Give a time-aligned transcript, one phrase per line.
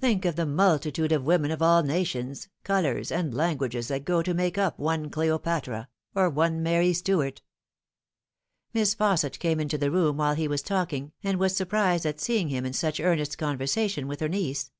[0.00, 4.32] Think of the multitude of women of all nations, colours, and languages that go to
[4.32, 7.42] make up one Cleopatra or one Mary Stuart."
[8.72, 12.48] Miss Fausset came into the room while he was talking, and was surprised at Beeing
[12.48, 14.72] him in such earnest conversation with her niece.